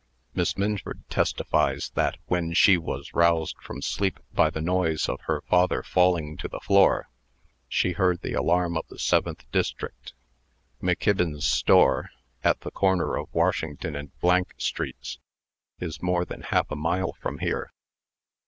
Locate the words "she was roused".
2.53-3.55